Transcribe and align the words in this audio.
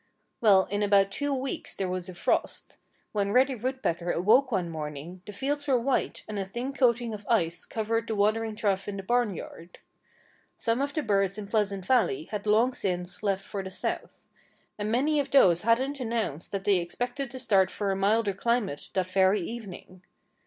Well, 0.41 0.65
in 0.71 0.81
about 0.81 1.11
two 1.11 1.31
weeks 1.31 1.75
there 1.75 1.87
was 1.87 2.09
a 2.09 2.15
frost. 2.15 2.77
When 3.11 3.31
Reddy 3.33 3.53
Woodpecker 3.53 4.09
awoke 4.11 4.51
one 4.51 4.67
morning 4.67 5.21
the 5.27 5.31
fields 5.31 5.67
were 5.67 5.79
white 5.79 6.23
and 6.27 6.39
a 6.39 6.45
thin 6.47 6.73
coating 6.73 7.13
of 7.13 7.23
ice 7.29 7.65
covered 7.65 8.07
the 8.07 8.15
watering 8.15 8.55
trough 8.55 8.87
in 8.87 8.97
the 8.97 9.03
barnyard. 9.03 9.77
Some 10.57 10.81
of 10.81 10.91
the 10.95 11.03
birds 11.03 11.37
in 11.37 11.45
Pleasant 11.45 11.85
Valley 11.85 12.23
had 12.31 12.47
long 12.47 12.73
since 12.73 13.21
left 13.21 13.45
for 13.45 13.61
the 13.61 13.69
South. 13.69 14.25
And 14.75 14.91
many 14.91 15.19
of 15.19 15.29
those 15.29 15.61
that 15.61 15.77
hadn't 15.77 15.99
announced 15.99 16.51
that 16.51 16.63
they 16.63 16.77
expected 16.77 17.29
to 17.29 17.37
start 17.37 17.69
for 17.69 17.91
a 17.91 17.95
milder 17.95 18.33
climate 18.33 18.89
that 18.95 19.05
very 19.05 19.41
evening. 19.41 20.01